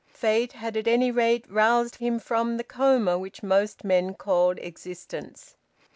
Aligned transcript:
Fate 0.07 0.53
had 0.53 0.75
at 0.75 0.87
any 0.87 1.11
rate 1.11 1.45
roused 1.47 1.97
him 1.97 2.17
from 2.17 2.57
the 2.57 2.63
coma 2.63 3.19
which 3.19 3.43
most 3.43 3.83
men 3.83 4.15
called 4.15 4.57
existence. 4.57 5.55